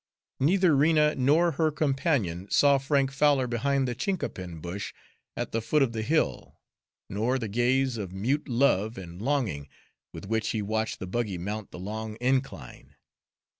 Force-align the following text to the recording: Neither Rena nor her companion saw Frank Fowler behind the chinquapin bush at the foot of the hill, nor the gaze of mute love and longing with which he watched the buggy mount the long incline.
Neither 0.39 0.75
Rena 0.75 1.13
nor 1.13 1.51
her 1.51 1.69
companion 1.69 2.49
saw 2.49 2.79
Frank 2.79 3.11
Fowler 3.11 3.45
behind 3.45 3.87
the 3.87 3.93
chinquapin 3.93 4.59
bush 4.59 4.95
at 5.37 5.51
the 5.51 5.61
foot 5.61 5.83
of 5.83 5.91
the 5.93 6.01
hill, 6.01 6.57
nor 7.07 7.37
the 7.37 7.47
gaze 7.47 7.97
of 7.97 8.11
mute 8.11 8.49
love 8.49 8.97
and 8.97 9.21
longing 9.21 9.69
with 10.11 10.25
which 10.25 10.49
he 10.49 10.63
watched 10.63 10.97
the 10.97 11.05
buggy 11.05 11.37
mount 11.37 11.69
the 11.69 11.77
long 11.77 12.15
incline. 12.15 12.95